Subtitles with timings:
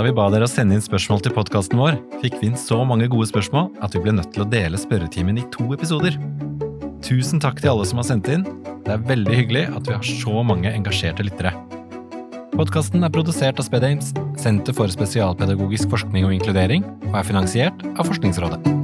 [0.00, 2.78] Da vi ba dere å sende inn spørsmål til podkasten vår, fikk vi inn så
[2.88, 6.16] mange gode spørsmål at vi ble nødt til å dele spørretimen i to episoder.
[7.04, 8.48] Tusen takk til alle som har sendt inn.
[8.86, 11.52] Det er veldig hyggelig at vi har så mange engasjerte lyttere.
[12.56, 18.08] Podkasten er produsert av SpedAmes, Senter for spesialpedagogisk forskning og inkludering, og er finansiert av
[18.08, 18.79] Forskningsrådet.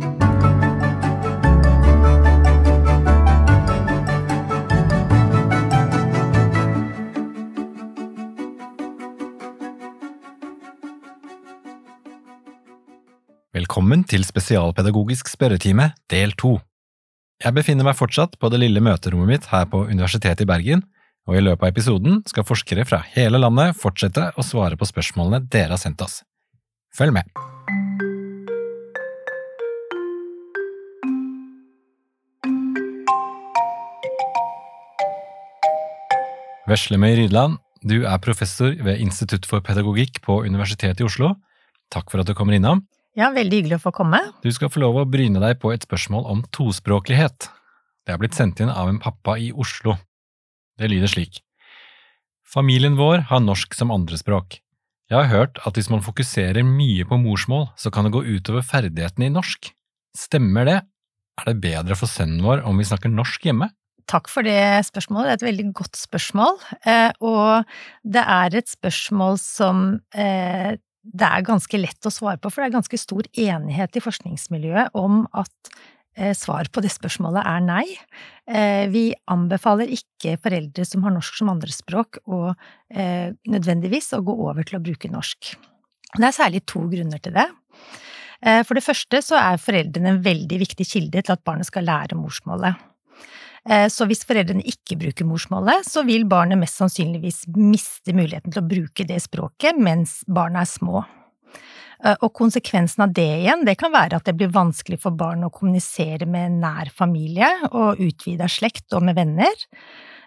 [13.77, 16.55] Velkommen til Spesialpedagogisk spørretime, del to.
[17.45, 20.81] Jeg befinner meg fortsatt på det lille møterommet mitt her på Universitetet i Bergen,
[21.29, 25.43] og i løpet av episoden skal forskere fra hele landet fortsette å svare på spørsmålene
[25.53, 26.23] dere har sendt oss.
[26.97, 27.29] Følg med!
[36.73, 41.35] Veslemøy Rydland, du er professor ved Institutt for pedagogikk på Universitetet i Oslo.
[41.93, 42.87] Takk for at du kommer innom.
[43.17, 44.19] Ja, veldig hyggelig å få komme.
[44.45, 47.49] Du skal få lov å bryne deg på et spørsmål om tospråklighet.
[48.05, 49.95] Det har blitt sendt inn av en pappa i Oslo.
[50.77, 51.41] Det lyder slik.
[52.45, 54.59] Familien vår har norsk som andrespråk.
[55.09, 58.67] Jeg har hørt at hvis man fokuserer mye på morsmål, så kan det gå utover
[58.67, 59.73] ferdighetene i norsk.
[60.17, 60.79] Stemmer det?
[61.41, 63.71] Er det bedre for sønnen vår om vi snakker norsk hjemme?
[64.11, 66.61] Takk for det spørsmålet, det er et veldig godt spørsmål.
[66.85, 67.65] Eh, og
[68.05, 70.77] det er et spørsmål som eh,
[71.07, 74.97] det er ganske lett å svare på, for det er ganske stor enighet i forskningsmiljøet
[74.99, 75.71] om at
[76.19, 77.85] eh, svar på det spørsmålet er nei.
[78.49, 82.41] Eh, vi anbefaler ikke foreldre som har norsk som andrespråk, å
[82.91, 85.55] eh, nødvendigvis å gå over til å bruke norsk.
[86.17, 87.49] Det er særlig to grunner til det.
[88.69, 92.19] For det første så er foreldrene en veldig viktig kilde til at barnet skal lære
[92.21, 92.77] morsmålet.
[93.69, 98.63] Eh, så hvis foreldrene ikke bruker morsmålet, så vil barnet mest sannsynligvis miste muligheten til
[98.63, 101.03] å bruke det språket mens barna er små.
[102.05, 105.47] Eh, og konsekvensen av det igjen, det kan være at det blir vanskelig for barn
[105.47, 109.67] å kommunisere med nær familie og utvida slekt og med venner,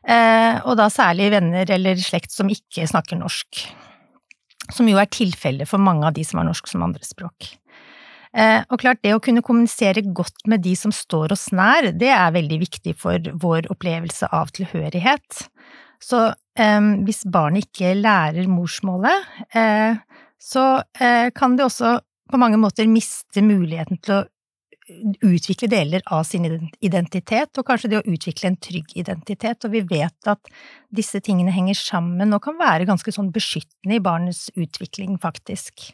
[0.03, 3.63] eh, og da særlig venner eller slekt som ikke snakker norsk.
[4.69, 7.53] Som jo er tilfellet for mange av de som har norsk som andrespråk.
[8.37, 12.11] Eh, og klart, det å kunne kommunisere godt med de som står oss nær, det
[12.13, 15.45] er veldig viktig for vår opplevelse av tilhørighet.
[16.03, 19.97] Så eh, hvis barnet ikke lærer morsmålet, eh,
[20.39, 20.65] så
[20.99, 21.97] eh, kan det også
[22.29, 24.25] på mange måter miste muligheten til å
[25.25, 26.45] utvikle deler av sin
[26.81, 30.49] identitet, og kanskje det å utvikle en trygg identitet, og vi vet at
[30.89, 35.91] disse tingene henger sammen og kan være ganske sånn beskyttende i barnets utvikling, faktisk.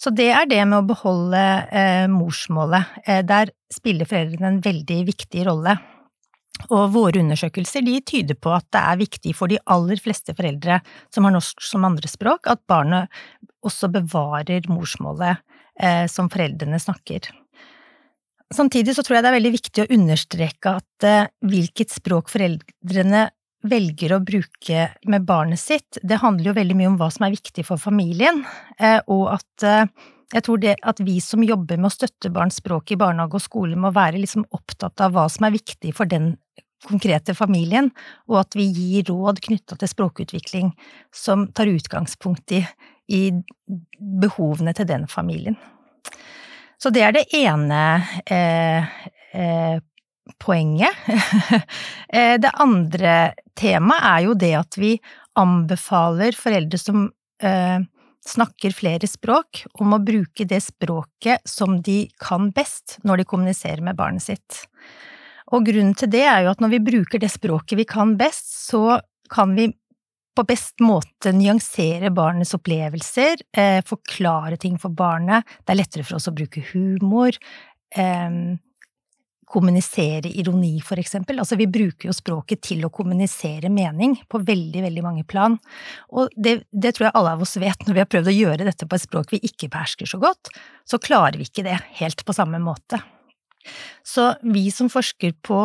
[0.00, 1.40] Så det er det med å beholde
[1.76, 3.00] eh, morsmålet.
[3.04, 5.76] Eh, der spiller foreldrene en veldig viktig rolle.
[6.68, 10.80] Og våre undersøkelser de tyder på at det er viktig for de aller fleste foreldre
[11.12, 13.12] som har norsk som andrespråk, at barnet
[13.64, 15.40] også bevarer morsmålet
[15.80, 17.28] eh, som foreldrene snakker.
[18.50, 23.28] Samtidig så tror jeg det er veldig viktig å understreke at eh, hvilket språk foreldrene
[23.62, 27.34] velger å bruke med barnet sitt, det handler jo veldig mye om hva som er
[27.34, 28.42] viktig for familien,
[28.80, 29.84] eh, og at eh,
[30.30, 33.44] jeg tror det at vi som jobber med å støtte barns språk i barnehage og
[33.44, 36.36] skole, må være liksom opptatt av hva som er viktig for den
[36.86, 37.90] konkrete familien,
[38.30, 40.70] og at vi gir råd knytta til språkutvikling
[41.12, 42.62] som tar utgangspunkt i,
[43.12, 43.22] i
[44.22, 45.58] behovene til den familien.
[46.80, 47.82] Så det er det ene
[48.24, 49.00] eh,
[49.36, 49.82] eh,
[50.38, 50.94] poenget.
[52.10, 54.88] Eh, det andre temaet er jo det at vi
[55.38, 57.04] anbefaler foreldre som
[57.38, 57.84] eh,
[58.26, 63.84] snakker flere språk, om å bruke det språket som de kan best når de kommuniserer
[63.86, 64.64] med barnet sitt.
[65.54, 68.50] Og grunnen til det er jo at når vi bruker det språket vi kan best,
[68.70, 68.98] så
[69.30, 69.70] kan vi
[70.36, 76.18] på best måte nyansere barnets opplevelser, eh, forklare ting for barnet, det er lettere for
[76.18, 77.34] oss å bruke humor,
[77.94, 78.56] eh,
[79.50, 81.40] kommunisere ironi, for eksempel.
[81.42, 85.56] Altså, vi bruker jo språket til å kommunisere mening på veldig, veldig mange plan.
[86.14, 88.68] Og det, det, tror jeg alle av oss vet når vi har prøvd å gjøre
[88.68, 90.52] dette på et språk vi ikke behersker så godt,
[90.86, 93.02] så klarer vi ikke det helt på samme måte.
[94.06, 95.60] Så vi som forsker på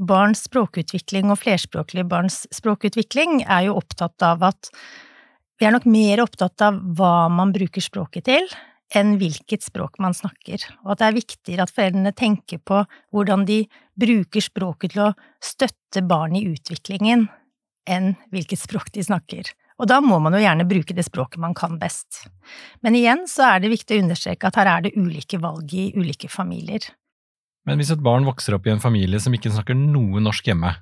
[0.00, 4.70] barns språkutvikling og flerspråklige barns språkutvikling, er jo opptatt av at
[5.60, 8.46] vi er nok mer opptatt av hva man bruker språket til,
[8.96, 12.82] enn hvilket språk man snakker, og at det er viktigere at foreldrene tenker på
[13.14, 13.62] hvordan de
[14.00, 15.12] bruker språket til å
[15.44, 17.28] støtte barn i utviklingen,
[17.90, 19.52] enn hvilket språk de snakker.
[19.80, 22.26] Og da må man jo gjerne bruke det språket man kan best.
[22.84, 25.88] Men igjen så er det viktig å understreke at her er det ulike valg i
[25.96, 26.84] ulike familier.
[27.68, 30.74] Men hvis et barn vokser opp i en familie som ikke snakker noe norsk hjemme,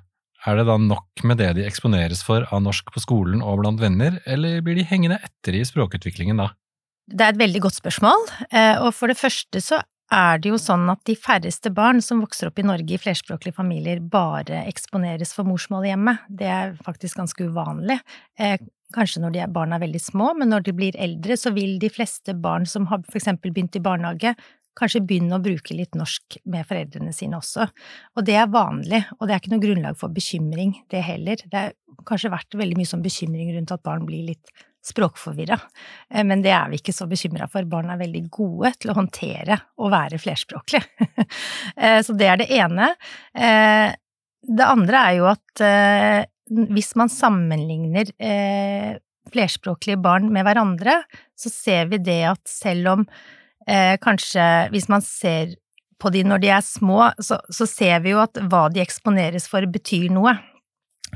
[0.47, 3.81] er det da nok med det de eksponeres for av norsk på skolen og blant
[3.81, 6.51] venner, eller blir de hengende etter i språkutviklingen da?
[7.09, 8.27] Det er et veldig godt spørsmål,
[8.85, 9.79] og for det første så
[10.13, 13.55] er det jo sånn at de færreste barn som vokser opp i Norge i flerspråklige
[13.55, 16.15] familier, bare eksponeres for morsmål hjemme.
[16.29, 17.99] Det er faktisk ganske uvanlig.
[18.41, 18.57] Eh,
[18.95, 21.77] kanskje når de er, barna er veldig små, men når de blir eldre, så vil
[21.81, 24.33] de fleste barn som har for eksempel begynt i barnehage,
[24.79, 27.67] kanskje begynne å bruke litt norsk med foreldrene sine også.
[28.15, 31.41] Og det er vanlig, og det er ikke noe grunnlag for bekymring, det heller.
[31.43, 31.75] Det har
[32.07, 34.53] kanskje vært veldig mye sånn bekymring rundt at barn blir litt
[34.85, 35.59] språkforvirra,
[36.13, 37.67] eh, men det er vi ikke så bekymra for.
[37.69, 40.83] Barn er veldig gode til å håndtere å være flerspråklig.
[41.79, 42.89] Eh, så det er det ene.
[43.37, 43.91] Eh,
[44.49, 45.61] det andre er jo at
[46.49, 48.09] hvis man sammenligner
[49.29, 50.95] flerspråklige barn med hverandre,
[51.37, 53.05] så ser vi det at selv om
[54.03, 55.53] kanskje hvis man ser
[56.01, 59.47] på de når de er små, så, så ser vi jo at hva de eksponeres
[59.51, 60.33] for, betyr noe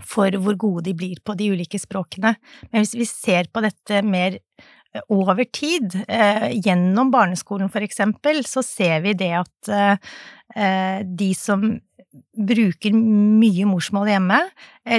[0.02, 2.36] for hvor gode de blir på de ulike språkene.
[2.72, 8.44] Men hvis vi ser på dette mer eh, over tid, eh, gjennom barneskolen for eksempel,
[8.48, 11.68] så ser vi det at eh, de som
[12.38, 14.38] bruker mye morsmål hjemme,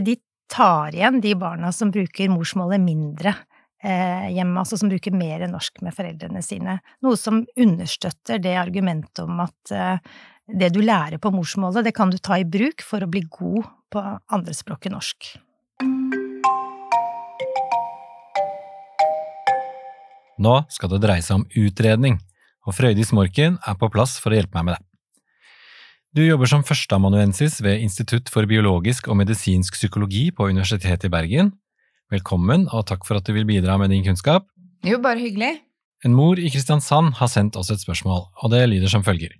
[0.02, 0.16] de
[0.50, 3.36] tar igjen de barna som bruker morsmålet mindre
[3.84, 6.78] hjemme, altså som bruker mer norsk med foreldrene sine.
[7.04, 9.74] Noe som understøtter det argumentet om at
[10.48, 13.64] det du lærer på morsmålet, det kan du ta i bruk for å bli god
[13.92, 14.02] på
[14.34, 15.34] andrespråket norsk.
[20.44, 22.18] Nå skal det dreie seg om utredning,
[22.66, 24.82] og Frøydis Morken er på plass for å hjelpe meg med det.
[26.14, 31.54] Du jobber som førsteamanuensis ved Institutt for biologisk og medisinsk psykologi på Universitetet i Bergen.
[32.12, 34.46] Velkommen, og takk for at du vil bidra med din kunnskap.
[34.86, 35.56] Jo, bare hyggelig.
[36.04, 39.32] En mor i Kristiansand har sendt oss et spørsmål, og det lyder som følger.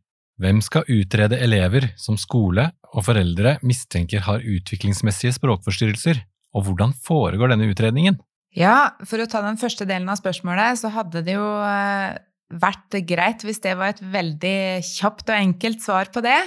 [0.43, 6.19] Hvem skal utrede elever som skole og foreldre mistenker har utviklingsmessige språkforstyrrelser,
[6.55, 8.19] og hvordan foregår denne utredningen?
[8.55, 12.19] Ja, for å ta den første delen av spørsmålet, så hadde det jo eh,
[12.55, 16.39] vært greit hvis det var et veldig kjapt og enkelt svar på det.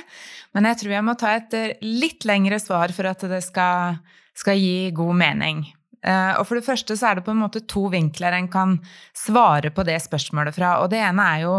[0.55, 3.99] Men jeg tror jeg må ta et eh, litt lengre svar for at det skal,
[4.35, 5.65] skal gi god mening.
[6.05, 8.77] Eh, og for det første så er det på en måte to vinkler en kan
[9.17, 10.77] svare på det spørsmålet fra.
[10.83, 11.53] Og det ene er jo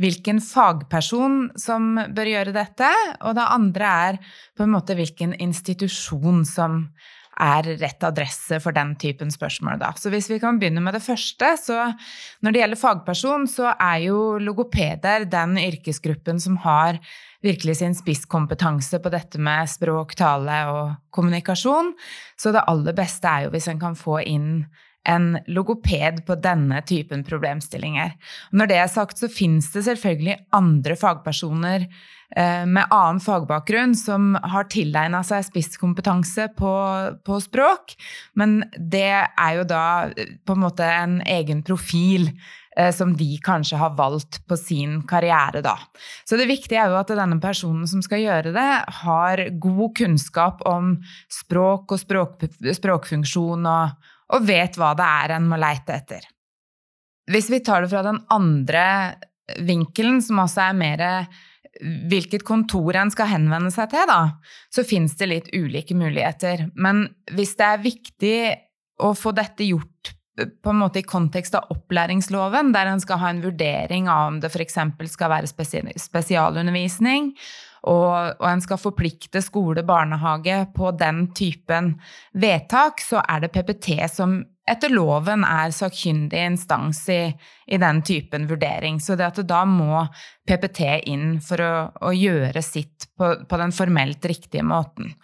[0.00, 2.90] hvilken fagperson som bør gjøre dette,
[3.20, 4.20] og det andre er
[4.56, 6.84] på en måte hvilken institusjon som
[7.40, 9.78] er rett adresse for den typen spørsmål.
[9.80, 9.94] Da.
[9.96, 11.88] Så hvis vi kan begynne med det første, så
[12.44, 17.00] når det gjelder fagperson, så er jo logopeder den yrkesgruppen som har
[17.44, 21.94] virkelig sin spisskompetanse på dette med språk, tale og kommunikasjon.
[22.40, 24.64] Så det aller beste er jo hvis en kan få inn
[25.08, 28.12] en logoped på denne typen problemstillinger.
[28.52, 34.34] Når det er sagt, så finnes det selvfølgelig andre fagpersoner eh, med annen fagbakgrunn som
[34.36, 36.74] har tilegna seg spisskompetanse på,
[37.24, 37.96] på, språk,
[38.36, 42.28] men det er jo da eh, på en måte en egen profil
[42.94, 45.74] som de kanskje har valgt på sin karriere, da.
[46.28, 48.68] Så det viktige er jo at denne personen som skal gjøre det,
[49.00, 50.92] har god kunnskap om
[51.34, 52.46] språk og språk,
[52.78, 56.26] språkfunksjon og og vet hva det er en må leite etter.
[57.30, 58.84] Hvis vi tar det fra den andre
[59.66, 61.04] vinkelen, som også er mer
[62.10, 64.36] hvilket kontor en skal henvende seg til, da,
[64.74, 66.66] så fins det litt ulike muligheter.
[66.74, 68.38] Men hvis det er viktig
[69.00, 70.12] å få dette gjort
[70.62, 74.38] på en måte i kontekst av opplæringsloven, der en skal ha en vurdering av om
[74.42, 74.78] det f.eks.
[75.12, 77.34] skal være spesialundervisning,
[77.88, 81.94] og, og en skal forplikte skole, barnehage på den typen
[82.36, 87.22] vedtak, så er det PPT som etter loven er sakkyndig instans i,
[87.66, 89.00] i, den typen vurdering.
[89.02, 90.04] Så det at da må
[90.46, 91.72] PPT inn for å,
[92.06, 95.14] å gjøre sitt på, på, den formelt riktige måten.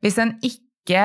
[0.00, 1.04] Hvis en ikke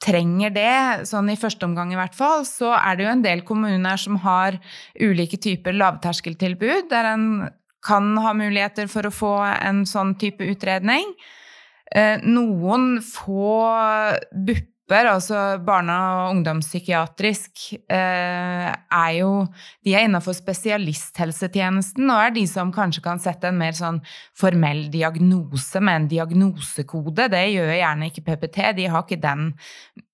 [0.00, 3.42] trenger det, sånn i første omgang i hvert fall, så er det jo en del
[3.46, 4.56] kommuner som har
[4.96, 7.26] ulike typer lavterskeltilbud, der en
[7.84, 11.14] kan ha muligheter for å få en sånn type utredning.
[11.92, 13.56] Eh, noen få
[14.90, 19.46] BUP-er, altså barne- og ungdomspsykiatrisk, eh, er jo
[19.84, 24.00] De er innenfor spesialisthelsetjenesten og er de som kanskje kan sette en mer sånn
[24.34, 27.30] formell diagnose med en diagnosekode.
[27.30, 29.54] Det gjør gjerne ikke PPT, de har ikke den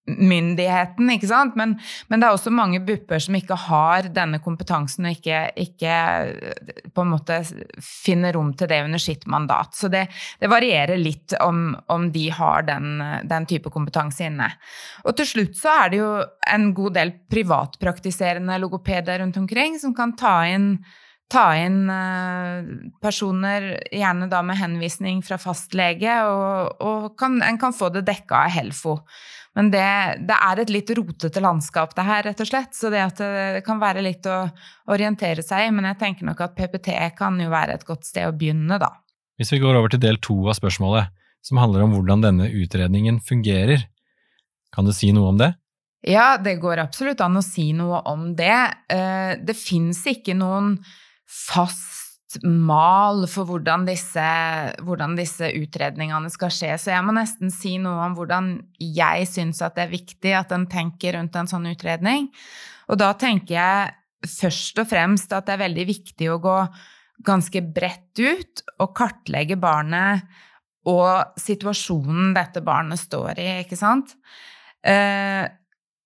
[0.07, 1.57] myndigheten, ikke sant?
[1.59, 1.75] Men,
[2.09, 5.95] men, det er også mange BUP-er som ikke har denne kompetansen og ikke, ikke,
[6.95, 7.41] på en måte
[7.83, 9.75] finner rom til det under sitt mandat.
[9.79, 10.07] Så det,
[10.41, 14.49] det varierer litt om, om de har den, den, type kompetanse inne.
[15.07, 16.13] Og til slutt så er det jo
[16.55, 20.77] en god del privatpraktiserende logopeder rundt omkring som kan ta inn
[21.33, 22.67] ta inn eh,
[23.03, 28.45] personer, gjerne da med henvisning fra fastlege, og, og kan, en kan få det dekka
[28.47, 29.01] av Helfo.
[29.57, 29.89] Men det,
[30.29, 32.75] det, er et litt rotete landskap, det her, rett og slett.
[32.77, 34.43] Så det at det kan være litt å
[34.93, 35.73] orientere seg i.
[35.73, 38.93] Men jeg tenker nok at PPT kan jo være et godt sted å begynne, da.
[39.41, 41.09] Hvis vi går over til del to av spørsmålet,
[41.45, 43.87] som handler om hvordan denne utredningen fungerer,
[44.77, 45.55] kan du si noe om det?
[46.07, 48.59] Ja, det går absolutt an å si noe om det.
[48.93, 50.77] Eh, det fins ikke noen
[51.27, 51.96] fast
[52.43, 54.25] mal for hvordan disse,
[54.85, 56.73] hvordan disse, utredningene skal skje.
[56.81, 60.55] Så jeg må nesten si noe om hvordan jeg syns at det er viktig at
[60.55, 62.29] en tenker rundt en sånn utredning.
[62.91, 63.95] Og da tenker jeg
[64.27, 66.59] først og fremst at det er veldig viktig å gå
[67.27, 70.27] ganske bredt ut og kartlegge barnet
[70.87, 74.13] og situasjonen dette barnet står i, ikke sant?
[74.87, 75.47] Eh,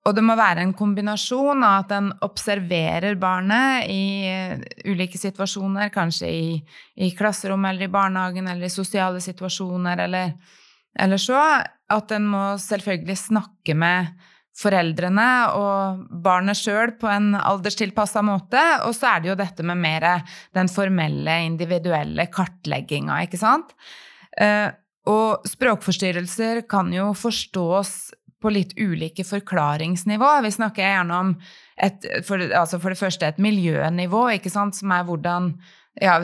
[0.08, 4.32] og det må være en kombinasjon av at en observerer barnet i
[4.88, 6.46] ulike situasjoner, kanskje i,
[6.96, 10.32] i klasserommet eller i barnehagen eller i sosiale situasjoner, eller,
[11.04, 11.42] eller så.
[11.92, 14.08] At en må selvfølgelig snakke med
[14.60, 18.62] foreldrene og barnet sjøl på en alderstilpassa måte.
[18.86, 20.08] Og så er det jo dette med mer
[20.56, 23.76] den formelle, individuelle kartlegginga, ikke sant?
[24.40, 24.70] Eh,
[25.10, 27.92] og språkforstyrrelser kan jo forstås
[28.40, 30.30] på litt ulike forklaringsnivå.
[30.44, 31.34] Vi snakker gjerne om
[31.76, 35.50] et, for, altså for det første et miljønivå, som er hvordan,
[36.00, 36.16] ja,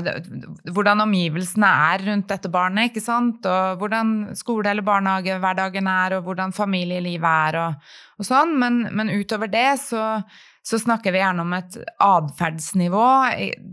[0.72, 7.28] hvordan omgivelsene er rundt dette barnet, og hvordan skole- eller barnehagehverdagen er, og hvordan familielivet
[7.52, 8.56] er, og, og sånn.
[8.60, 10.22] Men, men, utover det så,
[10.64, 13.06] så, snakker vi gjerne om et atferdsnivå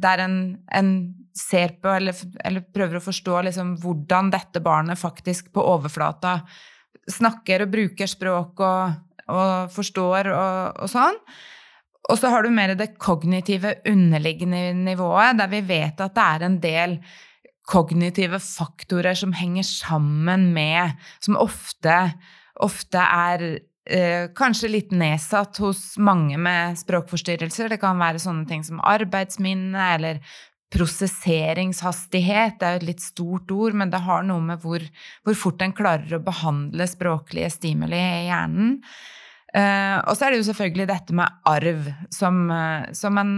[0.03, 0.39] der en,
[0.71, 0.93] en
[1.33, 2.13] ser på eller,
[2.45, 6.41] eller, prøver å forstå liksom hvordan dette barnet faktisk på overflata
[7.09, 8.93] snakker og bruker språk og,
[9.31, 11.19] og forstår og, og sånn.
[12.11, 16.47] Og så har du mer det kognitive underliggende nivået, der vi vet at det er
[16.47, 16.97] en del
[17.69, 21.95] kognitive faktorer som henger sammen med Som ofte,
[22.59, 23.45] ofte er
[23.87, 27.71] eh, kanskje litt nedsatt hos mange med språkforstyrrelser.
[27.71, 30.19] Det kan være sånne ting som arbeidsminne eller
[30.73, 34.83] prosesseringshastighet det er jo et litt stort ord, men det har noe med hvor,
[35.23, 38.79] hvor fort en klarer å behandle språklige stimuli i hjernen.
[39.53, 43.33] Uh, og så er det jo selvfølgelig dette med arv, som, uh, som en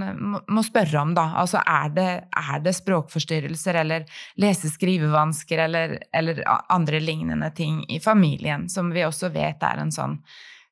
[0.48, 1.26] må spørre om, da.
[1.42, 4.06] Altså er det, er det språkforstyrrelser eller
[4.40, 6.40] lese-skrivevansker eller, eller,
[6.72, 10.22] andre lignende ting i familien, som vi også vet er en sånn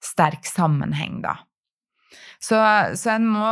[0.04, 1.42] sterk sammenheng, da.
[2.44, 2.58] Så,
[3.00, 3.48] så en må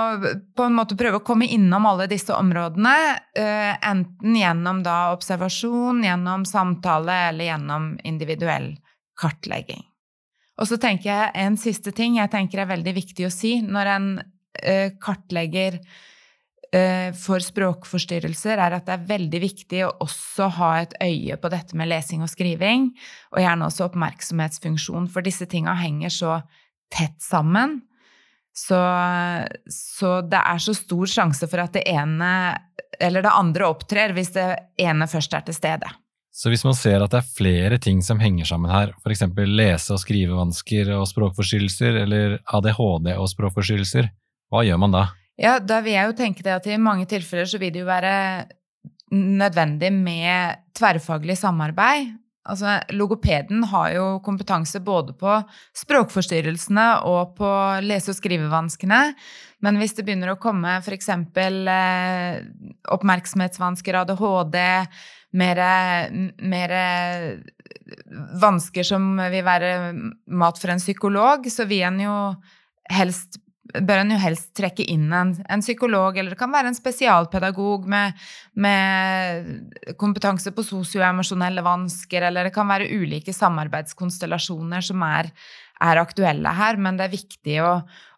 [0.58, 2.96] på en måte prøve å komme innom alle disse områdene,
[3.40, 8.74] uh, enten gjennom da observasjon, gjennom samtale eller gjennom individuell
[9.22, 9.86] kartlegging.
[10.62, 13.92] Og så tenker jeg en siste ting jeg tenker er veldig viktig å si når
[13.96, 20.72] en uh, kartlegger uh, for språkforstyrrelser, er at det er veldig viktig å også ha
[20.82, 22.92] et øye på dette med lesing og skriving,
[23.34, 26.42] og gjerne også oppmerksomhetsfunksjon, for disse tinga henger så
[26.92, 27.80] tett sammen.
[28.52, 28.78] Så,
[29.72, 32.32] så, det er så stor sjanse for at det ene
[33.02, 34.48] eller det andre opptrer hvis det
[34.82, 35.92] ene først er til stede.
[36.32, 39.26] Så hvis man ser at det er flere ting som henger sammen her, f.eks.
[39.36, 44.08] lese- og skrivevansker og språkforstyrrelser, eller ADHD og språkforstyrrelser,
[44.52, 45.04] hva gjør man da?
[45.42, 47.90] Ja, da vil jeg jo tenke det at i mange tilfeller så vil det jo
[47.90, 48.14] være
[49.12, 52.14] nødvendig med tverrfaglig samarbeid.
[52.50, 55.36] Altså, logopeden har jo kompetanse både på
[55.78, 57.50] språkforstyrrelsene og på
[57.86, 59.02] lese- og skrivevanskene.
[59.62, 61.10] Men hvis det begynner å komme f.eks.
[61.38, 62.40] Eh,
[62.96, 64.58] oppmerksomhetsvansker, ADHD,
[65.38, 65.62] mer,
[68.42, 69.72] vansker som vil være
[70.26, 72.18] mat for en psykolog, så vil en jo
[72.92, 73.38] helst
[73.74, 77.88] bør en jo helst trekke inn en, en, psykolog, eller det kan være en spesialpedagog
[77.90, 78.18] med,
[78.60, 85.32] med kompetanse på sosioemosjonelle vansker, eller det kan være ulike samarbeidskonstellasjoner som er,
[85.82, 87.72] er aktuelle her, men det er viktig å,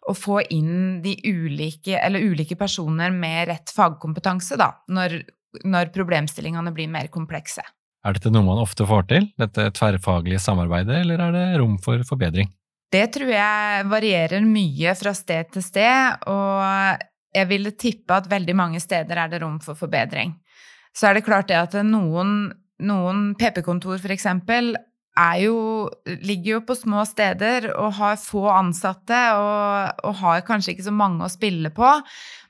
[0.08, 5.20] å, få inn de ulike, ulike personer med rett fagkompetanse, da, når,
[5.64, 7.64] når problemstillingene blir mer komplekse.
[8.04, 12.02] Er dette noe man ofte får til, dette tverrfaglige samarbeidet, eller er det rom for
[12.04, 12.50] forbedring?
[12.94, 17.02] Det tror jeg varierer mye fra sted til sted, og
[17.34, 20.36] jeg ville tippe at veldig mange steder er det rom for forbedring.
[20.94, 22.52] Så er det klart det at noen,
[22.86, 24.28] noen PP-kontor f.eks.
[26.22, 30.94] ligger jo på små steder og har få ansatte og, og, har kanskje ikke så
[30.94, 31.90] mange å spille på.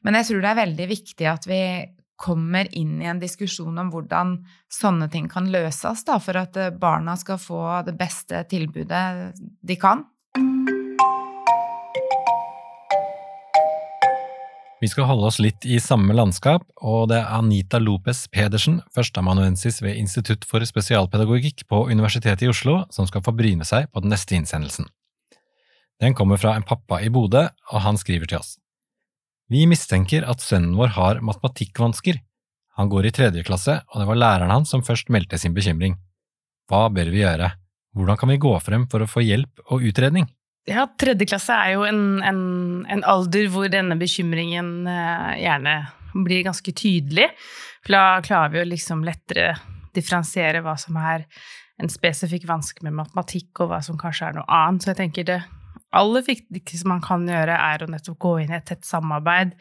[0.04, 1.64] Men jeg tror det er veldig viktig at vi
[2.20, 4.36] kommer inn i en diskusjon om hvordan
[4.72, 9.32] sånne ting kan løses, da, for at barna skal få det beste tilbudet
[9.64, 10.04] de kan.
[14.84, 19.78] Vi skal holde oss litt i samme landskap, og det er Anita Lopez Pedersen, førsteamanuensis
[19.80, 24.12] ved Institutt for spesialpedagogikk på Universitetet i Oslo, som skal få bryne seg på den
[24.12, 24.90] neste innsendelsen.
[26.04, 28.58] Den kommer fra en pappa i Bodø, og han skriver til oss.
[29.48, 32.20] Vi mistenker at sønnen vår har matematikkvansker.
[32.76, 35.96] Han går i tredje klasse, og det var læreren hans som først meldte sin bekymring.
[36.68, 37.54] Hva bør vi gjøre?
[37.96, 40.28] Hvordan kan vi gå frem for å få hjelp og utredning?
[40.64, 42.38] Ja, tredje klasse er jo en, en,
[42.88, 45.74] en alder hvor denne bekymringen eh, gjerne
[46.24, 47.26] blir ganske tydelig.
[47.84, 49.58] For da klarer vi å liksom lettere
[49.94, 51.26] differensiere hva som er
[51.82, 54.84] en spesifikk vanske med matematikk, og hva som kanskje er noe annet.
[54.84, 55.38] Så jeg tenker det
[55.94, 59.52] aller viktigste man kan gjøre, er å nettopp gå inn i et tett samarbeid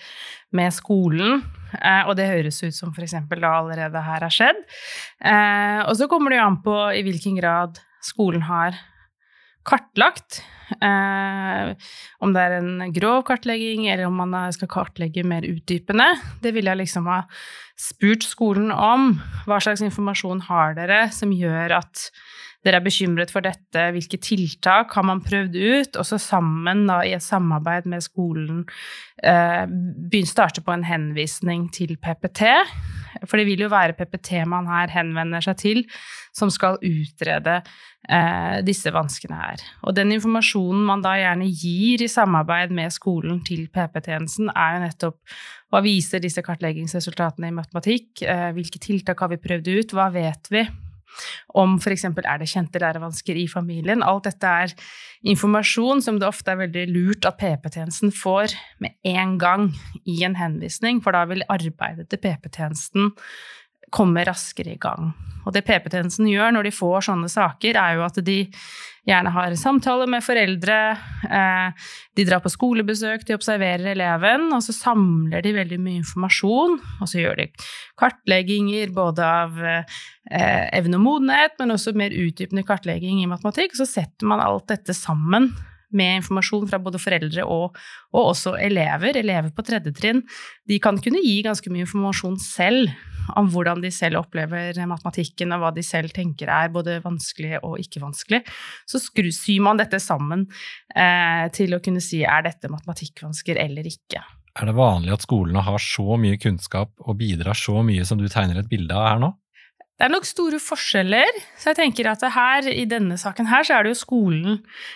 [0.56, 1.44] med skolen.
[1.82, 3.18] Eh, og det høres ut som f.eks.
[3.34, 4.64] da allerede her har skjedd.
[5.20, 8.80] Eh, og så kommer det jo an på i hvilken grad skolen har
[9.67, 10.41] kartlagt.
[10.82, 11.74] Eh,
[12.24, 16.10] om det er en grov kartlegging, eller om man skal kartlegge mer utdypende.
[16.43, 17.24] Det ville jeg liksom ha
[17.79, 19.13] spurt skolen om.
[19.48, 22.10] Hva slags informasjon har dere som gjør at
[22.63, 25.98] dere er bekymret for dette, hvilke tiltak har man prøvd ut?
[26.00, 28.63] Og så sammen, da, i et samarbeid med skolen,
[29.24, 29.65] eh,
[30.24, 32.55] starte på en henvisning til PPT.
[33.27, 35.84] For det vil jo være PPT man her henvender seg til,
[36.34, 37.60] som skal utrede
[38.10, 39.63] eh, disse vanskene her.
[39.86, 44.86] Og den informasjonen man da gjerne gir i samarbeid med skolen til PP-tjenesten, er jo
[44.88, 45.36] nettopp
[45.74, 50.52] hva viser disse kartleggingsresultatene i matematikk, eh, hvilke tiltak har vi prøvd ut, hva vet
[50.54, 50.66] vi?
[51.54, 52.06] Om f.eks.
[52.10, 54.02] er det kjente lærevansker i familien.
[54.06, 54.74] Alt dette er
[55.30, 59.70] informasjon som det ofte er veldig lurt at PP-tjenesten får med en gang
[60.10, 63.13] i en henvisning, for da vil arbeidet til PP-tjenesten
[63.94, 65.14] komme raskere i gang.
[65.44, 68.38] Og det PP-tjenesten gjør når de får sånne saker, er jo at de
[69.04, 70.78] gjerne har samtaler med foreldre,
[71.28, 76.78] eh, de drar på skolebesøk, de observerer eleven, og så samler de veldig mye informasjon.
[77.04, 77.50] Og så gjør de
[78.00, 80.00] kartlegginger både av eh,
[80.80, 83.76] evne og modenhet, men også mer utdypende kartlegging i matematikk.
[83.76, 85.52] Så setter man alt dette sammen
[85.98, 87.78] med informasjon fra både foreldre og,
[88.13, 89.17] og også elever.
[89.20, 90.22] Elever på tredje trinn
[90.70, 92.91] de kan kunne gi ganske mye informasjon selv
[93.39, 97.78] om hvordan de selv opplever matematikken, og hva de selv tenker er både vanskelig og
[97.82, 98.41] ikke vanskelig.
[98.89, 100.48] Så syr man dette sammen
[100.96, 104.24] eh, til å kunne si er dette matematikkvansker eller ikke.
[104.54, 108.28] Er det vanlig at skolene har så mye kunnskap og bidrar så mye som du
[108.30, 109.32] tegner et bilde av her nå?
[109.93, 113.77] Det er nok store forskjeller, så jeg tenker at her, i denne saken her, så
[113.77, 114.56] er det jo skolen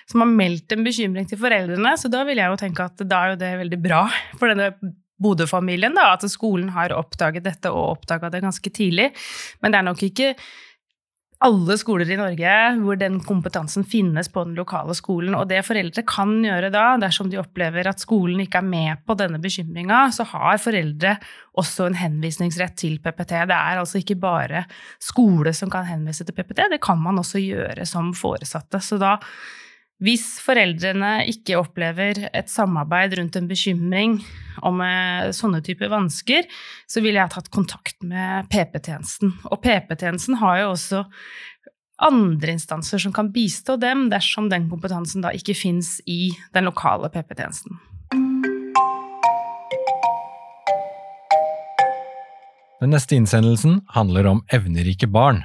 [0.10, 3.20] som har meldt en bekymring til foreldrene, så da vil jeg jo tenke at da
[3.20, 4.08] er jo det veldig bra
[4.40, 4.72] for denne
[5.18, 9.08] Bodø-familien, da, at skolen har oppdaget dette og oppdaga det ganske tidlig.
[9.62, 10.36] Men det er nok ikke
[11.46, 15.36] alle skoler i Norge hvor den kompetansen finnes på den lokale skolen.
[15.38, 19.18] Og det foreldre kan gjøre da, dersom de opplever at skolen ikke er med på
[19.20, 21.18] denne bekymringa, så har foreldre
[21.58, 23.36] også en henvisningsrett til PPT.
[23.50, 24.66] Det er altså ikke bare
[25.04, 28.82] skole som kan henvise til PPT, det kan man også gjøre som foresatte.
[28.82, 29.18] Så da
[30.04, 34.20] hvis foreldrene ikke opplever et samarbeid rundt en bekymring
[34.66, 36.46] om eh, sånne typer vansker,
[36.86, 39.34] så ville jeg tatt kontakt med PP-tjenesten.
[39.50, 41.04] Og PP-tjenesten har jo også
[42.06, 47.10] andre instanser som kan bistå dem dersom den kompetansen da ikke fins i den lokale
[47.14, 47.82] PP-tjenesten.
[52.78, 55.42] Den neste innsendelsen handler om evnerike barn.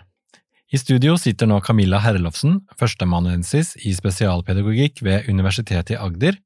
[0.73, 6.39] I studio sitter nå Camilla Herlofsen, førsteamanuensis i spesialpedagogikk ved Universitetet i Agder,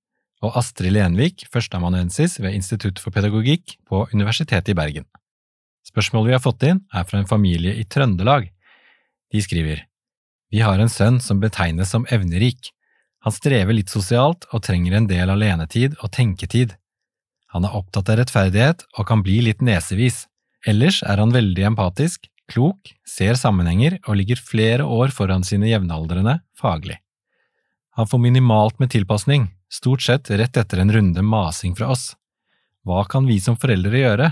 [0.43, 5.07] og Astrid Lenvik, førsteamanuensis ved Institutt for pedagogikk på Universitetet i Bergen.
[5.87, 8.51] Spørsmålet vi har fått inn, er fra en familie i Trøndelag.
[9.31, 9.87] De skriver
[10.51, 12.73] Vi har en sønn som betegnes som evnerik.
[13.23, 16.75] Han strever litt sosialt og trenger en del alenetid og tenketid.
[17.55, 20.25] Han er opptatt av rettferdighet og kan bli litt nesevis.
[20.67, 26.39] Ellers er han veldig empatisk, klok, ser sammenhenger og ligger flere år foran sine jevnaldrende
[26.59, 26.99] faglig.
[27.97, 32.11] Han får minimalt med tilpasning, stort sett rett etter en runde masing fra oss.
[32.85, 34.29] Hva kan vi som foreldre gjøre?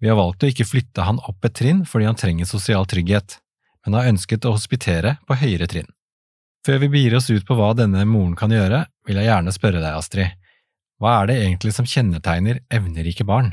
[0.00, 3.38] Vi har valgt å ikke flytte han opp et trinn fordi han trenger sosial trygghet,
[3.84, 5.90] men har ønsket å hospitere på høyere trinn.
[6.66, 9.82] Før vi begir oss ut på hva denne moren kan gjøre, vil jeg gjerne spørre
[9.82, 10.32] deg, Astrid,
[11.02, 13.52] hva er det egentlig som kjennetegner evnerike barn?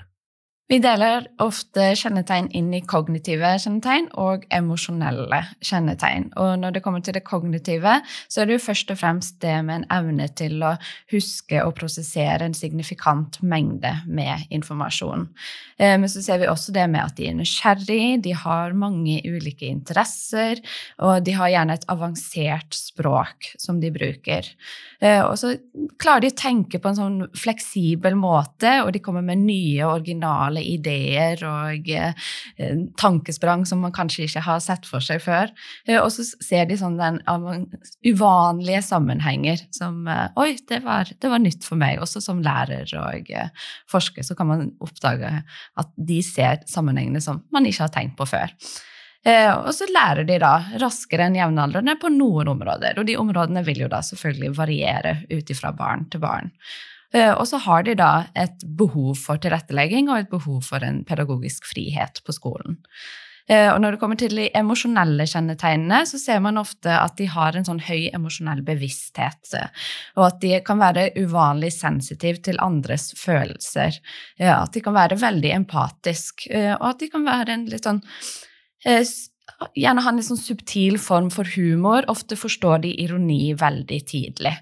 [0.72, 6.30] Vi deler ofte kjennetegn inn i kognitive kjennetegn og emosjonelle kjennetegn.
[6.40, 7.98] Og når det kommer til det kognitive,
[8.32, 10.72] så er det jo først og fremst det med en evne til å
[11.12, 15.28] huske og prosessere en signifikant mengde med informasjon.
[15.76, 19.20] Eh, men så ser vi også det med at de er nysgjerrige, de har mange
[19.28, 20.64] ulike interesser,
[21.04, 24.48] og de har gjerne et avansert språk som de bruker.
[25.04, 25.58] Eh, og så
[26.00, 30.53] klarer de å tenke på en sånn fleksibel måte, og de kommer med nye, originale
[30.62, 32.14] ideer og eh,
[33.00, 35.52] tankesprang som man kanskje ikke har sett for seg før.
[35.88, 37.20] Eh, og så ser de sånn den
[38.06, 42.02] uvanlige sammenhenger som eh, Oi, det var, det var nytt for meg.
[42.04, 43.34] Også som lærer og
[43.92, 45.36] forsker så kan man oppdage
[45.80, 48.52] at de ser sammenhengene som man ikke har tenkt på før.
[49.24, 52.98] Og så lærer de da raskere enn jevnaldrende på noen områder.
[53.00, 56.52] Og de områdene vil jo da selvfølgelig variere ut ifra barn til barn.
[57.14, 61.04] Eh, og så har de da et behov for tilrettelegging og et behov for en
[61.06, 62.80] pedagogisk frihet på skolen.
[63.52, 67.28] Eh, og når det kommer til de emosjonelle kjennetegnene, så ser man ofte at de
[67.30, 69.52] har en sånn høy emosjonell bevissthet,
[70.16, 74.00] og at de kan være uvanlig sensitive til andres følelser.
[74.40, 76.48] At de kan være veldig empatisk,
[76.80, 78.02] og at de kan være en litt sånn
[79.78, 82.04] Gjerne ha en litt sånn subtil form for humor.
[82.12, 84.54] Ofte forstår de ironi veldig tidlig.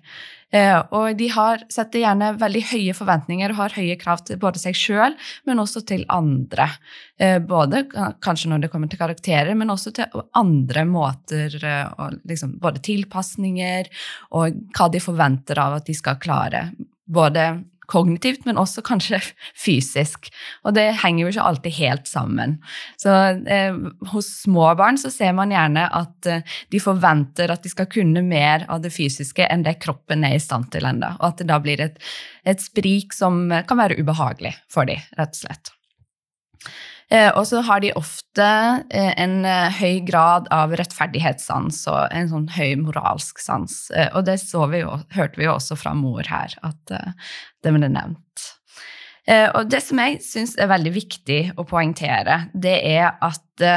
[0.52, 4.60] Eh, og de har, setter gjerne veldig høye forventninger og har høye krav til både
[4.60, 5.16] seg sjøl,
[5.48, 6.68] men også til andre.
[7.22, 7.86] Eh, både
[8.24, 13.92] kanskje når det kommer til karakterer, men også til andre måter, eh, liksom både tilpasninger
[14.38, 16.68] og hva de forventer av at de skal klare.
[17.12, 17.48] Både
[17.92, 19.20] kognitivt, men også kanskje
[19.66, 20.30] fysisk.
[20.66, 22.58] Og det henger jo ikke alltid helt sammen.
[23.02, 23.76] Så eh,
[24.14, 28.24] hos små barn så ser man gjerne at eh, de forventer at de skal kunne
[28.26, 31.14] mer av det fysiske enn det kroppen er i stand til ennå.
[31.20, 32.00] Og at det da blir et,
[32.48, 35.76] et sprik som kan være ubehagelig for dem, rett og slett.
[37.12, 38.48] Eh, og så har de ofte
[38.94, 43.84] eh, en eh, høy grad av rettferdighetssans og en sånn høy moralsk sans.
[44.16, 44.40] Og det
[44.72, 48.48] vi jo, hørte vi jo også fra mor her, at det ble nevnt.
[49.32, 53.68] Og det som jeg syns er veldig viktig å poengtere, det er at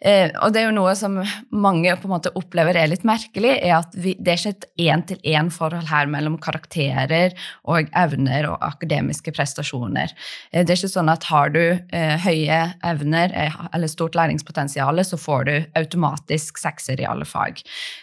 [0.00, 1.18] Eh, og det er jo noe som
[1.52, 4.68] mange på en måte opplever er litt merkelig, er at vi, det er ikke et
[4.86, 7.34] én-til-én-forhold her mellom karakterer
[7.68, 10.14] og evner og akademiske prestasjoner.
[10.52, 15.04] Eh, det er ikke sånn at har du eh, høye evner eh, eller stort læringspotensial,
[15.04, 17.60] så får du automatisk sekser i alle fag.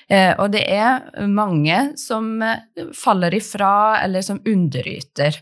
[0.09, 5.35] Eh, og det er mange som eh, faller ifra eller som underyter,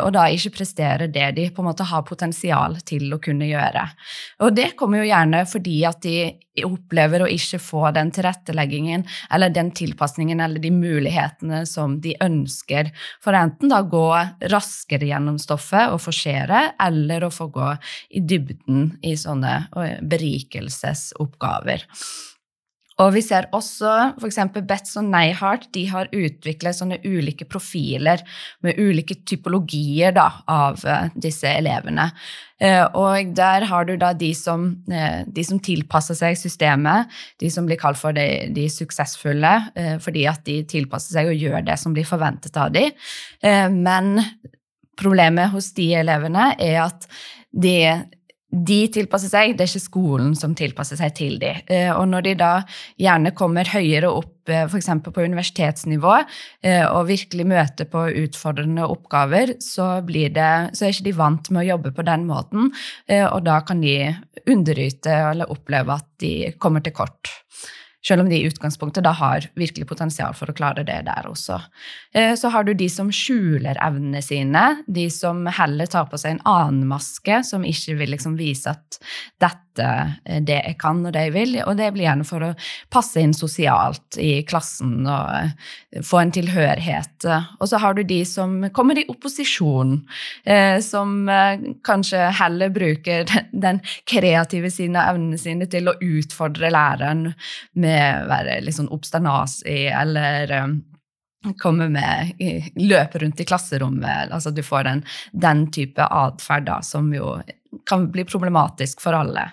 [0.00, 3.82] og da ikke presterer det de på en måte har potensial til å kunne gjøre.
[4.44, 9.52] Og det kommer jo gjerne fordi at de opplever å ikke få den tilretteleggingen eller
[9.54, 12.90] den tilpasningen eller de mulighetene som de ønsker,
[13.22, 14.06] for enten da gå
[14.52, 17.70] raskere gjennom stoffet og forsere, eller å få gå
[18.16, 21.86] i dybden i sånne eh, berikelsesoppgaver.
[23.00, 24.38] Og vi ser også f.eks.
[24.68, 28.22] Betz og Neihardt de har utviklet sånne ulike profiler
[28.64, 32.10] med ulike typologier da, av uh, disse elevene.
[32.60, 37.08] Uh, og der har du da de som, uh, de som, tilpasser seg systemet,
[37.40, 39.50] de som blir kalt for de, de suksessfulle
[40.00, 42.94] fordi at de tilpasser seg og gjør det som blir forventet av dem.
[43.74, 44.22] men
[45.00, 47.06] problemet hos de elevene er at
[47.50, 47.76] de
[48.50, 51.60] de tilpasser seg, det er ikke skolen som tilpasser seg til dem.
[51.70, 52.52] Eh, og når de da
[52.98, 54.90] gjerne kommer høyere opp, eh, f.eks.
[55.06, 56.16] på universitetsnivå,
[56.66, 61.62] eh, og virkelig møter på utfordrende oppgaver, så, det, så, er ikke de vant med
[61.62, 62.72] å jobbe på den måten,
[63.10, 63.94] og da kan de
[64.50, 67.30] underyte eller oppleve at de kommer til kort.
[68.06, 71.58] Selv om de i utgangspunktet da har virkelig potensial for å klare det der også.
[72.16, 76.38] Eh, så har du de som skjuler evnene sine, de som heller tar på seg
[76.38, 79.00] en annen maske, som ikke vil liksom vise at
[79.42, 79.69] dette
[80.46, 81.56] det jeg kan og det jeg vil.
[81.66, 82.52] Og det blir gjerne for å
[82.92, 87.28] passe inn sosialt i klassen og eh, få en tilhørighet.
[87.60, 89.96] Og så har du de som kommer i opposisjon,
[90.44, 91.16] eh, som
[91.86, 93.28] kanskje heller bruker
[93.66, 97.30] den kreative siden av evnene sine til å utfordre læreren
[97.80, 100.54] med å være litt sånn obsternasig eller
[101.60, 102.40] komme med
[102.76, 104.32] løp rundt i klasserommet.
[104.32, 107.38] altså Du får den, den type atferd som jo
[107.88, 109.50] kan bli problematisk for alle.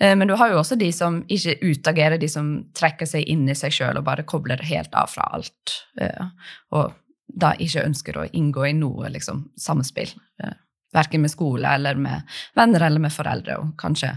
[0.00, 3.48] Eh, men du har jo også de som ikke utagerer, de som trekker seg inn
[3.48, 5.76] i seg sjøl og bare kobler helt av fra alt.
[6.00, 6.26] Eh,
[6.74, 6.96] og
[7.30, 10.12] da ikke ønsker å inngå i noe liksom, samspill.
[10.42, 10.58] Eh,
[10.90, 12.24] Verken med skole eller med
[12.58, 13.60] venner eller med foreldre.
[13.62, 14.08] Og kanskje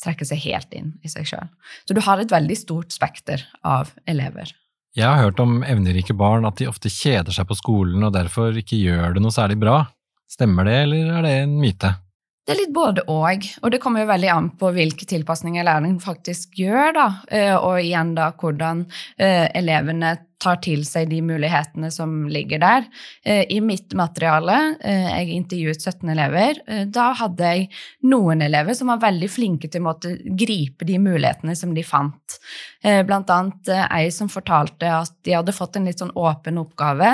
[0.00, 1.50] trekke seg helt inn i seg sjøl.
[1.84, 4.54] Så du har et veldig stort spekter av elever.
[4.92, 8.52] Jeg har hørt om evnerike barn at de ofte kjeder seg på skolen og derfor
[8.60, 9.86] ikke gjør det noe særlig bra.
[10.28, 11.94] Stemmer det, eller er det en myte?
[12.42, 15.96] Det er litt både og, og det kommer jo veldig an på hvilke tilpasninger læreren
[16.02, 18.82] faktisk gjør, da, eh, og igjen da hvordan
[19.16, 22.88] eh, elevene tar til seg de mulighetene som ligger der.
[23.24, 26.58] Eh, I mitt materiale, jeg intervjuet 17 elever,
[26.92, 27.68] da hadde jeg
[28.10, 29.94] noen elever som var veldig flinke til å
[30.38, 32.38] gripe de mulighetene som de fant.
[32.82, 37.12] Blant annet ei som fortalte at de hadde fått en litt sånn åpen oppgave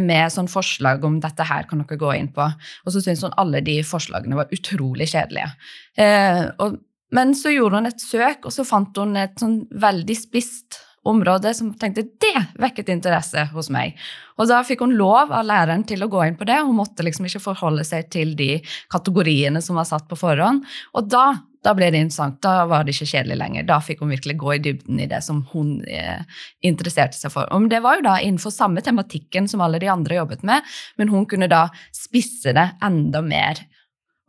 [0.00, 2.46] med sånn forslag om dette her kan dere gå inn på.
[2.84, 5.50] Og så syntes hun alle de forslagene var utrolig kjedelige.
[5.96, 6.70] Eh,
[7.14, 11.52] men så gjorde hun et søk, og så fant hun et sånn veldig spisst område
[11.54, 13.96] som tenkte det vekket interesse hos meg.
[14.40, 16.60] Og da fikk hun lov av læreren til å gå inn på det.
[16.64, 18.56] Hun måtte liksom ikke forholde seg til de
[18.92, 20.64] kategoriene som var satt på forhånd.
[20.96, 21.26] Og da,
[21.64, 22.40] da ble det interessant.
[22.44, 23.68] Da var det ikke kjedelig lenger.
[23.68, 26.24] Da fikk hun virkelig gå i dybden i det som hun eh,
[26.66, 27.50] interesserte seg for.
[27.54, 31.12] Og det var jo da innenfor samme tematikken som alle de andre jobbet med, men
[31.12, 33.62] hun kunne da spisse det enda mer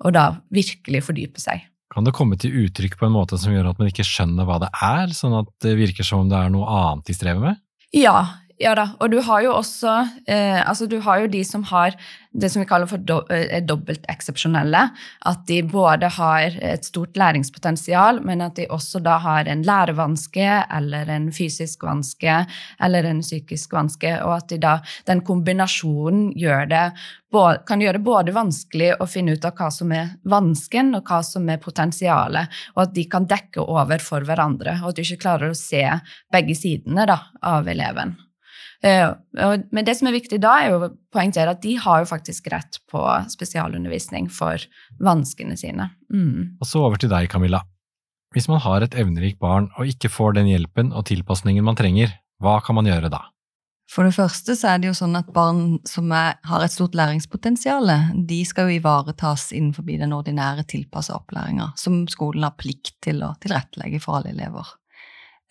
[0.03, 1.63] og da virkelig fordype seg.
[1.95, 4.57] Kan det komme til uttrykk på en måte som gjør at man ikke skjønner hva
[4.65, 7.61] det er, sånn at det virker som om det er noe annet de strever med?
[7.95, 8.17] Ja,
[8.61, 9.95] ja da, og du har jo også
[10.31, 11.97] eh, altså du har jo de som har
[12.35, 14.81] det som vi kaller for do, eh, dobbelt eksepsjonelle.
[15.25, 20.49] At de både har et stort læringspotensial, men at de også da har en lærevanske
[20.77, 22.41] eller en fysisk vanske
[22.83, 26.85] eller en psykisk vanske, og at de da, den kombinasjonen gjør det,
[27.67, 31.19] kan gjøre det både vanskelig å finne ut av hva som er vansken, og hva
[31.23, 35.23] som er potensialet, og at de kan dekke over for hverandre, og at du ikke
[35.25, 35.83] klarer å se
[36.31, 38.15] begge sidene da, av eleven.
[38.85, 39.11] Eh,
[39.73, 42.49] men det som er viktig da, er jo å poengtere at de har jo faktisk
[42.53, 43.01] rett på
[43.33, 44.61] spesialundervisning for
[45.01, 45.89] vanskene sine.
[46.13, 46.57] Mm.
[46.59, 47.63] Og så over til deg, Camilla.
[48.35, 52.11] Hvis man har et evnerikt barn og ikke får den hjelpen og tilpasningen man trenger,
[52.43, 53.23] hva kan man gjøre da?
[53.91, 56.97] For det første så er det jo sånn at barn som er, har et stort
[56.97, 57.91] læringspotensial,
[58.27, 63.35] de skal jo ivaretas innenfor den ordinære tilpassa opplæringa, som skolen har plikt til å
[63.43, 64.73] tilrettelegge for alle elever.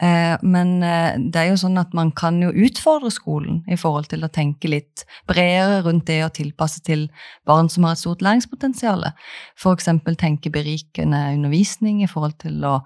[0.03, 4.09] Eh, men eh, det er jo sånn at man kan jo utfordre skolen i forhold
[4.11, 7.07] til å tenke litt bredere rundt det å tilpasse til
[7.47, 9.07] barn som har et stort læringspotensial.
[9.55, 9.93] F.eks.
[10.19, 12.81] tenke berikende undervisning i forhold til å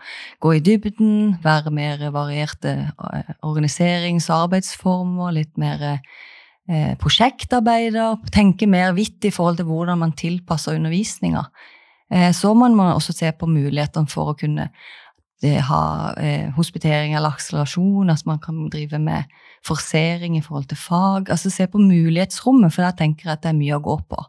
[0.44, 6.02] gå i dybden, være mer varierte eh, organiserings- og arbeidsformer, litt mer
[7.00, 11.46] prosjektarbeider, tenke mer vidt i forhold til hvordan man tilpasser undervisninga.
[12.36, 14.66] Så må man også se på mulighetene for å kunne
[15.46, 19.28] ha eh, hospitering eller akselerasjon, at man kan drive med
[19.66, 21.30] forsering i forhold til fag.
[21.30, 24.24] Altså se på mulighetsrommet, for der tenker jeg at det er mye å gå på.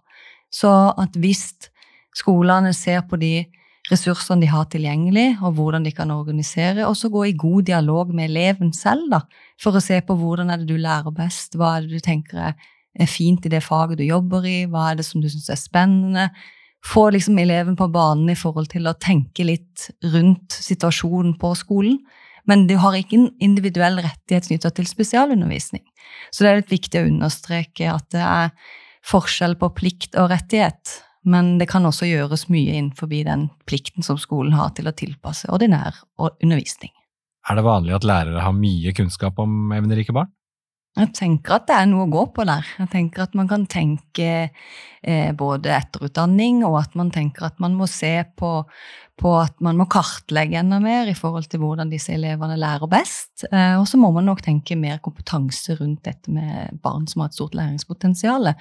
[0.53, 1.71] Så at hvis
[2.17, 3.47] skolene ser på de
[3.89, 8.13] ressursene de har tilgjengelig, og hvordan de kan organisere, og så gå i god dialog
[8.13, 9.23] med eleven selv, da,
[9.61, 12.53] for å se på hvordan er det du lærer best, hva er det du tenker
[12.99, 15.59] er fint i det faget du jobber i, hva er det som du syns er
[15.59, 16.29] spennende,
[16.85, 21.99] få liksom eleven på banen i forhold til å tenke litt rundt situasjonen på skolen.
[22.47, 25.83] Men du har ikke en individuell rettighet knytta til spesialundervisning.
[26.31, 28.55] Så det er litt viktig å understreke at det er
[29.05, 30.95] forskjell på plikt og rettighet.
[31.29, 35.51] Men det kan også gjøres mye innenfor den plikten som skolen har til å tilpasse
[35.51, 36.93] ordinær undervisning.
[37.49, 40.31] Er det vanlig at lærere har mye kunnskap om evnerike barn?
[40.99, 42.65] Jeg tenker at det er noe å gå på der.
[42.81, 47.77] Jeg tenker at man kan tenke eh, både etterutdanning, og at man tenker at man
[47.79, 48.51] må se på,
[49.19, 53.45] på, at man må kartlegge enda mer i forhold til hvordan disse elevene lærer best.
[53.51, 57.31] Eh, og så må man nok tenke mer kompetanse rundt dette med barn som har
[57.31, 58.51] et stort læringspotensial.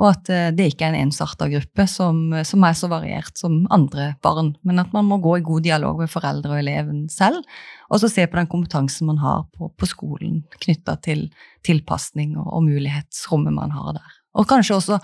[0.00, 3.62] Og at eh, det ikke er en ensarta gruppe som, som, er så variert som
[3.74, 4.54] andre barn.
[4.66, 7.44] Men at man må gå i god dialog med foreldre og eleven selv,
[7.92, 11.28] og så se på den kompetansen man har på, på skolen knytta til
[11.66, 14.14] tilpasning og, og mulighetsrommet man har der.
[14.36, 14.98] Og kanskje også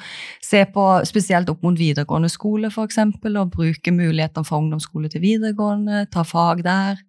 [0.44, 2.98] se på spesielt opp mot videregående skole, f.eks.,
[3.32, 7.00] og bruke mulighetene fra ungdomsskole til videregående, ta fag der.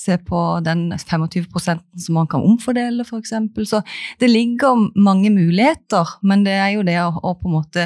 [0.00, 3.32] Se på den 25% som man kan omfordele, f.eks.
[3.70, 3.82] Så
[4.20, 7.82] det ligger mange muligheter, men det er jo det å, å, på en måte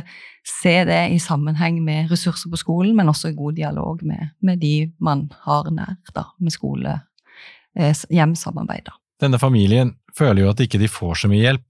[0.48, 4.56] se det i sammenheng med ressurser på skolen, men også i god dialog med, med
[4.62, 8.86] de man har nær, da, med skole-hjem-samarbeid.
[9.18, 11.68] Denne familien føler jo at ikke de får så mye hjelp,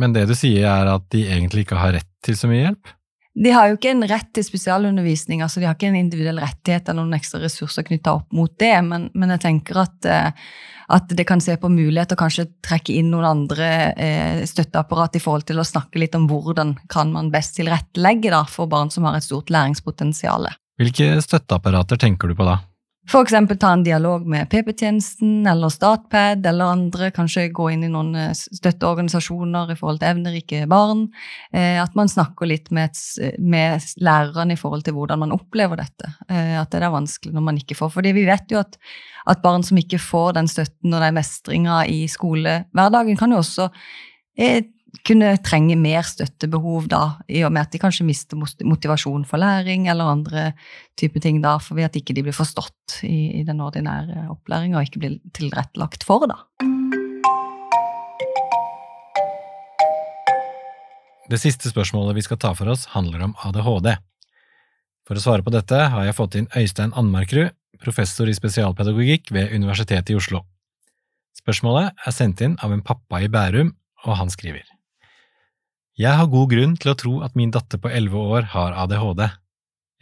[0.00, 2.94] men det du sier er at de egentlig ikke har rett til så mye hjelp?
[3.34, 6.86] De har jo ikke en rett til spesialundervisning, altså de har ikke en individuell rettighet
[6.86, 10.44] eller noen ekstra ressurser knytta opp mot det, men, men jeg tenker at, eh,
[10.94, 15.48] at, det kan se på muligheter, kanskje trekke inn noen andre eh, støtteapparat i forhold
[15.50, 19.18] til å snakke litt om hvordan kan man best tilrettelegge da, for barn som har
[19.18, 20.46] et stort læringspotensial.
[20.78, 22.60] Hvilke støtteapparater tenker du på da?
[23.04, 23.58] F.eks.
[23.60, 27.10] ta en dialog med PP-tjenesten eller Statped eller andre.
[27.12, 31.04] Kanskje gå inn i noen eh, støtteorganisasjoner i forhold til evnerike barn.
[31.52, 32.96] Eh, at man snakker litt med,
[33.38, 36.14] med, lærerne i forhold til hvordan man opplever dette.
[36.30, 37.92] Eh, at det er vanskelig når man ikke får.
[37.98, 38.80] Fordi vi vet jo at,
[39.28, 43.68] at barn som ikke får den støtten og den mestringa i skolehverdagen, kan jo også
[45.02, 49.88] kunne trenge mer støttebehov da, i og med at de kanskje mister motivasjon for læring
[49.90, 50.46] eller andre
[51.00, 54.88] typer ting da, fordi at ikke de blir forstått i, i den ordinære opplæringa og
[54.88, 56.28] ikke blir tilrettelagt for.
[56.30, 56.38] da.
[61.32, 63.94] Det siste spørsmålet vi skal ta for oss, handler om ADHD.
[65.08, 69.52] For å svare på dette har jeg fått inn Øystein Anmarkrud, professor i spesialpedagogikk ved
[69.56, 70.44] Universitetet i Oslo.
[71.36, 74.73] Spørsmålet er sendt inn av en pappa i Bærum, og han skriver.
[75.94, 79.28] Jeg har god grunn til å tro at min datter på elleve år har ADHD.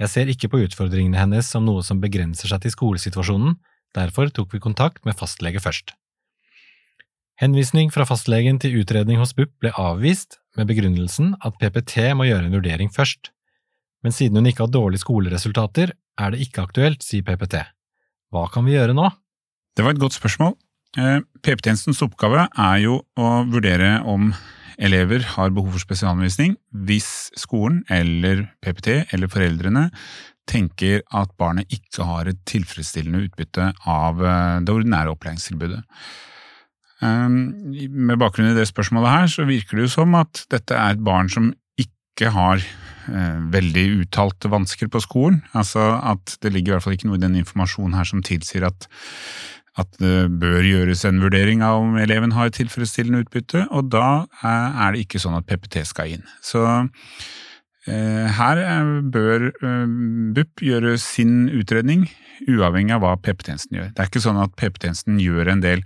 [0.00, 3.58] Jeg ser ikke på utfordringene hennes som noe som begrenser seg til skolesituasjonen,
[3.92, 5.92] derfor tok vi kontakt med fastlege først.
[7.42, 12.48] Henvisning fra fastlegen til utredning hos BUP ble avvist med begrunnelsen at PPT må gjøre
[12.48, 13.28] en vurdering først,
[14.00, 17.60] men siden hun ikke har dårlige skoleresultater, er det ikke aktuelt, sier PPT.
[18.32, 19.10] Hva kan vi gjøre nå?
[19.76, 20.56] Det var et godt spørsmål.
[20.96, 24.30] Eh, PP-tjenestens oppgave er jo å vurdere om
[24.82, 29.88] elever har behov for spesialundervisning hvis skolen eller PPT eller foreldrene
[30.50, 35.82] tenker at barnet ikke har et tilfredsstillende utbytte av eh, det ordinære opplæringstilbudet.
[37.02, 37.38] Ehm,
[37.90, 41.04] med bakgrunn i det spørsmålet her, så virker det jo som at dette er et
[41.04, 45.40] barn som ikke har eh, veldig uttalte vansker på skolen.
[45.54, 48.66] Altså at det ligger i hvert fall ikke noe i den informasjonen her som tilsier
[48.68, 48.90] at
[49.80, 54.92] at det bør gjøres en vurdering av om eleven har tilfredsstillende utbytte, og da er
[54.92, 56.26] det ikke sånn at PPT skal inn.
[56.44, 56.60] Så
[57.88, 58.60] eh, her
[59.14, 59.94] bør eh,
[60.36, 62.04] BUP gjøre sin utredning,
[62.44, 63.94] uavhengig av hva PP-tjenesten gjør.
[63.94, 65.84] Det er ikke sånn at PP-tjenesten gjør en del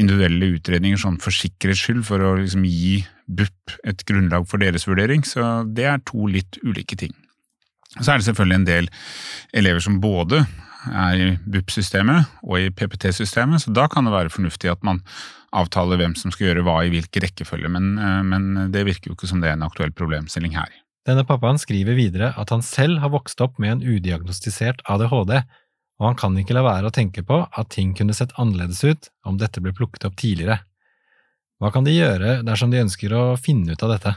[0.00, 4.88] individuelle utredninger sånn for sikkerhets skyld, for å liksom gi BUP et grunnlag for deres
[4.90, 7.14] vurdering, så det er to litt ulike ting.
[8.00, 8.88] Så er det selvfølgelig en del
[9.54, 10.42] elever som både
[10.90, 15.02] er i BUP-systemet og i PPT-systemet, så da kan det være fornuftig at man
[15.54, 19.18] avtaler hvem som skal gjøre hva i hvilken rekkefølge, men, eh, men det virker jo
[19.18, 20.72] ikke som det er en aktuell problemstilling her.
[21.04, 25.36] Denne pappaen skriver videre at han selv har vokst opp med en udiagnostisert ADHD,
[26.00, 29.10] og han kan ikke la være å tenke på at ting kunne sett annerledes ut
[29.28, 30.62] om dette ble plukket opp tidligere.
[31.62, 34.16] Hva kan de gjøre dersom de ønsker å finne ut av dette?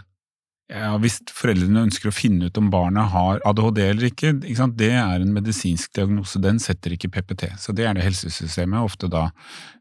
[0.67, 4.91] Ja, hvis foreldrene ønsker å finne ut om barnet har ADHD eller ikke, ikke det
[4.99, 7.53] er en medisinsk diagnose, den setter ikke PPT.
[7.55, 9.29] Så det er det helsesystemet, ofte da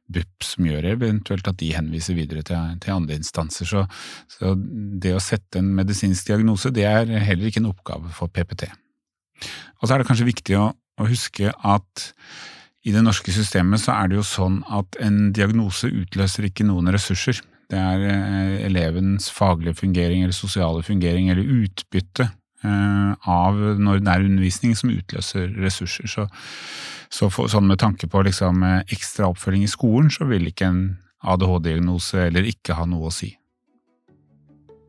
[0.06, 3.66] BUP som gjør det, eventuelt at de henviser videre til, til andre instanser.
[3.66, 3.82] Så,
[4.30, 8.68] så, det å sette en medisinsk diagnose, det er heller ikke en oppgave for PPT.
[9.80, 12.06] Og så er det kanskje viktig å, å huske at
[12.86, 16.94] i det norske systemet så er det jo sånn at en diagnose utløser ikke noen
[16.94, 17.42] ressurser.
[17.72, 22.28] Det er eh, elevens faglige fungering eller sosiale fungering eller utbytte
[22.62, 26.06] eh, av når det er undervisning som utløser ressurser.
[26.10, 26.28] Så,
[27.10, 30.70] så for, sånn med tanke på liksom eh, ekstra oppfølging i skolen, så vil ikke
[30.70, 30.84] en
[31.26, 33.32] ADHD-diagnose eller ikke ha noe å si.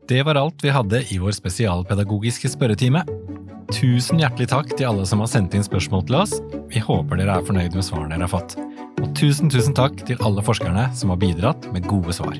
[0.08, 3.02] Det var alt vi hadde i vår spesialpedagogiske spørretime.
[3.74, 6.38] Tusen hjertelig takk til alle som har sendt inn spørsmål til oss.
[6.72, 8.56] Vi håper dere er fornøyd med svarene dere har fått.
[9.02, 12.38] Og tusen, tusen takk til alle forskerne som har bidratt med gode svar.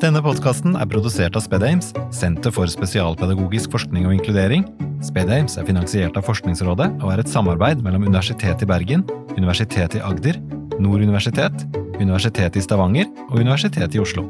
[0.00, 4.62] Denne podkasten er produsert av SpedAmes, Senter for spesialpedagogisk forskning og inkludering.
[5.04, 9.04] SpedAmes er finansiert av Forskningsrådet og er et samarbeid mellom Universitetet i Bergen,
[9.36, 10.40] Universitetet i Agder,
[10.80, 11.66] Nord universitet,
[12.00, 14.24] Universitetet i Stavanger og Universitetet i Oslo.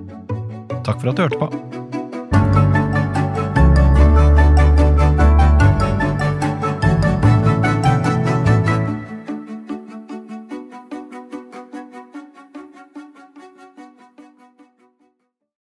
[0.82, 1.50] Takk for at du hørte på.